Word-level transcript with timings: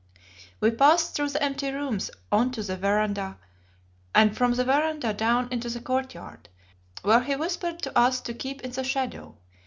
We 0.59 0.71
passed 0.71 1.13
through 1.13 1.29
the 1.29 1.43
empty 1.43 1.69
rooms 1.71 2.09
on 2.31 2.49
to 2.53 2.63
the 2.63 2.75
verandah, 2.75 3.37
and 4.15 4.35
from 4.35 4.53
the 4.53 4.63
verandah 4.65 5.13
down 5.13 5.47
into 5.51 5.69
the 5.69 5.79
courtyard, 5.79 6.49
where 7.03 7.21
he 7.21 7.35
whispered 7.35 7.83
to 7.83 7.95
us 7.95 8.19
to 8.21 8.33
keep 8.33 8.61
in 8.61 8.71
the 8.71 8.83
shadow. 8.83 9.37